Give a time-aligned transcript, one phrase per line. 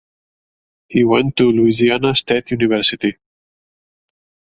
[0.87, 3.17] He went to Louisiana State University.